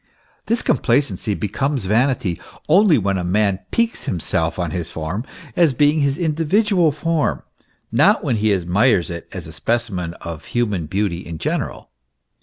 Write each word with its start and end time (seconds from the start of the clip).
This 0.47 0.63
complacency 0.63 1.35
becomes 1.35 1.85
vanity 1.85 2.41
only 2.67 2.97
when 2.97 3.19
a 3.19 3.23
man 3.23 3.59
piques 3.69 4.05
himself 4.05 4.57
on 4.57 4.71
his 4.71 4.89
form 4.89 5.23
as 5.55 5.75
being 5.75 5.99
his 6.01 6.17
individual 6.17 6.91
form, 6.91 7.43
not 7.91 8.23
when 8.23 8.37
he 8.37 8.51
admires 8.51 9.11
it 9.11 9.27
as 9.31 9.45
a 9.45 9.51
specimen 9.53 10.15
of 10.15 10.45
human 10.45 10.87
beauty 10.87 11.19
in 11.19 11.37
general. 11.37 11.91